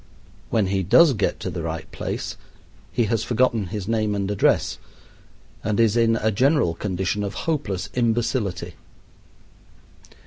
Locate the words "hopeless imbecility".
7.45-8.73